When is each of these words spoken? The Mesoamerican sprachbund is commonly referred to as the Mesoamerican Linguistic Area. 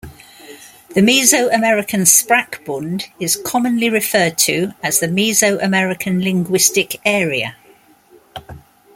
The 0.95 1.01
Mesoamerican 1.01 2.07
sprachbund 2.07 3.05
is 3.19 3.35
commonly 3.35 3.87
referred 3.87 4.35
to 4.39 4.71
as 4.81 4.99
the 4.99 5.05
Mesoamerican 5.07 6.23
Linguistic 6.23 6.99
Area. 7.05 7.55